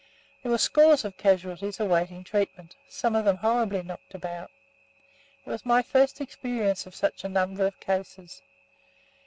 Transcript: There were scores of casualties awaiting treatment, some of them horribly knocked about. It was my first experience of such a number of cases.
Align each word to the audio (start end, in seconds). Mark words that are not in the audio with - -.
There 0.41 0.51
were 0.51 0.57
scores 0.57 1.05
of 1.05 1.15
casualties 1.15 1.79
awaiting 1.79 2.23
treatment, 2.23 2.75
some 2.89 3.15
of 3.15 3.23
them 3.23 3.37
horribly 3.37 3.83
knocked 3.83 4.15
about. 4.15 4.49
It 5.45 5.49
was 5.51 5.63
my 5.63 5.83
first 5.83 6.19
experience 6.21 6.87
of 6.87 6.95
such 6.95 7.23
a 7.23 7.29
number 7.29 7.67
of 7.67 7.79
cases. 7.79 8.41